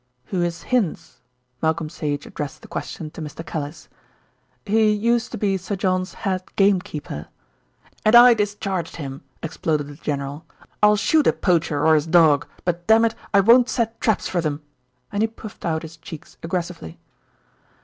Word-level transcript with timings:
"Who 0.29 0.41
is 0.41 0.63
Hinds?" 0.63 1.21
Malcolm 1.61 1.87
Sage 1.87 2.25
addressed 2.25 2.63
the 2.63 2.67
question 2.67 3.11
to 3.11 3.21
Mr. 3.21 3.45
Callice. 3.45 3.87
"He 4.65 4.89
used 4.89 5.31
to 5.31 5.37
be 5.37 5.57
Sir 5.57 5.75
John's 5.75 6.15
head 6.15 6.41
gamekeeper" 6.55 7.27
"And 8.03 8.15
I 8.15 8.33
discharged 8.33 8.95
him," 8.95 9.21
exploded 9.43 9.85
the 9.85 9.93
general. 9.93 10.43
"I'll 10.81 10.95
shoot 10.95 11.27
a 11.27 11.31
poacher 11.33 11.85
or 11.85 11.93
his 11.93 12.07
dog; 12.07 12.47
but, 12.65 12.87
dammit! 12.87 13.13
I 13.31 13.41
won't 13.41 13.69
set 13.69 14.01
traps 14.01 14.27
for 14.27 14.41
them," 14.41 14.63
and 15.11 15.21
he 15.21 15.27
puffed 15.27 15.67
out 15.67 15.83
his 15.83 15.97
cheeks 15.97 16.35
aggressively. 16.41 16.97